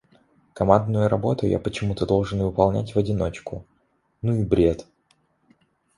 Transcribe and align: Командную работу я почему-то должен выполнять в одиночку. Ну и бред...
Командную 0.53 1.07
работу 1.09 1.45
я 1.45 1.59
почему-то 1.59 2.07
должен 2.07 2.41
выполнять 2.41 2.95
в 2.95 2.97
одиночку. 2.97 3.67
Ну 4.23 4.33
и 4.33 4.43
бред... 4.43 4.87